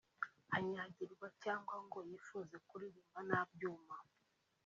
anyagirwa 0.55 1.27
cyangwa 1.43 1.75
ngo 1.85 1.99
yifuze 2.09 2.55
kuririmba 2.67 3.19
nta 3.27 3.41
byuma 3.51 3.95